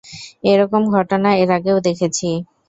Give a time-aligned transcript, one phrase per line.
[0.43, 2.29] এরকম ঘটনা এর আগেও দেখেছি!